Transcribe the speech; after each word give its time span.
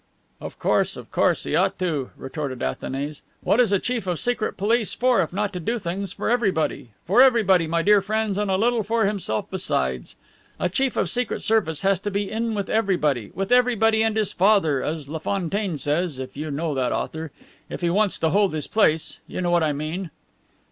"Of 0.39 0.57
course, 0.57 0.97
of 0.97 1.11
course; 1.11 1.43
he 1.43 1.55
ought 1.55 1.77
to," 1.77 2.09
retorted 2.17 2.63
Athanase. 2.63 3.21
"What 3.43 3.59
is 3.59 3.71
a 3.71 3.77
chief 3.77 4.07
of 4.07 4.19
Secret 4.19 4.59
Service 4.59 4.95
for 4.95 5.21
if 5.21 5.31
not 5.31 5.53
to 5.53 5.59
do 5.59 5.77
things 5.77 6.11
for 6.11 6.27
everybody? 6.27 6.93
For 7.05 7.21
everybody, 7.21 7.67
my 7.67 7.83
dear 7.83 8.01
friends, 8.01 8.35
and 8.39 8.49
a 8.49 8.57
little 8.57 8.81
for 8.81 9.05
himself 9.05 9.47
besides. 9.51 10.15
A 10.59 10.69
chief 10.69 10.97
of 10.97 11.07
Secret 11.07 11.43
Service 11.43 11.81
has 11.81 11.99
to 11.99 12.09
be 12.09 12.31
in 12.31 12.55
with 12.55 12.67
everybody, 12.67 13.29
with 13.35 13.51
everybody 13.51 14.01
and 14.01 14.17
his 14.17 14.33
father, 14.33 14.81
as 14.81 15.07
La 15.07 15.19
Fontaine 15.19 15.77
says 15.77 16.17
(if 16.17 16.35
you 16.35 16.49
know 16.49 16.73
that 16.73 16.91
author), 16.91 17.29
if 17.69 17.81
he 17.81 17.91
wants 17.91 18.17
to 18.17 18.31
hold 18.31 18.55
his 18.55 18.65
place. 18.65 19.19
You 19.27 19.39
know 19.39 19.51
what 19.51 19.61
I 19.61 19.71
mean." 19.71 20.09